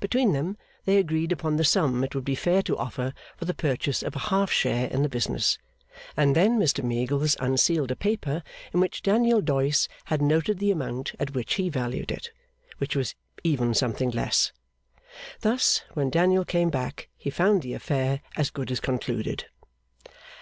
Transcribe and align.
Between 0.00 0.32
them 0.32 0.56
they 0.86 0.96
agreed 0.96 1.32
upon 1.32 1.56
the 1.56 1.62
sum 1.62 2.02
it 2.02 2.14
would 2.14 2.24
be 2.24 2.34
fair 2.34 2.62
to 2.62 2.78
offer 2.78 3.12
for 3.36 3.44
the 3.44 3.52
purchase 3.52 4.02
of 4.02 4.16
a 4.16 4.32
half 4.32 4.50
share 4.50 4.88
in 4.88 5.02
the 5.02 5.08
business, 5.10 5.58
and 6.16 6.34
then 6.34 6.58
Mr 6.58 6.82
Meagles 6.82 7.36
unsealed 7.40 7.90
a 7.90 7.94
paper 7.94 8.42
in 8.72 8.80
which 8.80 9.02
Daniel 9.02 9.42
Doyce 9.42 9.86
had 10.06 10.22
noted 10.22 10.60
the 10.60 10.70
amount 10.70 11.12
at 11.20 11.34
which 11.34 11.56
he 11.56 11.68
valued 11.68 12.10
it; 12.10 12.30
which 12.78 12.96
was 12.96 13.14
even 13.44 13.74
something 13.74 14.08
less. 14.10 14.50
Thus, 15.42 15.82
when 15.92 16.08
Daniel 16.08 16.46
came 16.46 16.70
back, 16.70 17.10
he 17.14 17.28
found 17.28 17.60
the 17.60 17.74
affair 17.74 18.22
as 18.34 18.48
good 18.48 18.70
as 18.70 18.80
concluded. 18.80 19.44